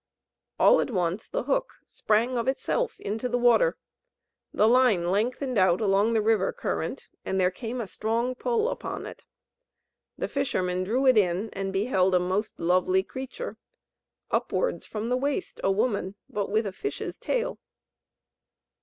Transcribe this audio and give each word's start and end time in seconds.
All 0.57 0.81
at 0.81 0.89
once 0.89 1.29
the 1.29 1.43
hook 1.43 1.75
sprang 1.85 2.35
of 2.35 2.47
itself 2.47 2.99
into 2.99 3.29
the 3.29 3.37
water; 3.37 3.77
the 4.51 4.67
line 4.67 5.11
lengthened 5.11 5.59
out 5.59 5.79
along 5.79 6.13
the 6.13 6.23
river 6.23 6.51
current, 6.51 7.07
and 7.23 7.39
there 7.39 7.51
came 7.51 7.79
a 7.79 7.85
strong 7.85 8.33
pull 8.33 8.67
upon 8.69 9.05
it. 9.05 9.23
The 10.17 10.27
fisherman 10.27 10.83
drew 10.83 11.05
it 11.05 11.17
in, 11.19 11.51
and 11.53 11.71
beheld 11.71 12.15
a 12.15 12.19
most 12.19 12.59
lovely 12.59 13.03
creature, 13.03 13.57
upwards 14.31 14.87
from 14.87 15.09
the 15.09 15.17
waist 15.17 15.61
a 15.63 15.69
woman, 15.69 16.15
but 16.27 16.49
with 16.49 16.65
a 16.65 16.71
fish's 16.71 17.19
tail. 17.19 17.59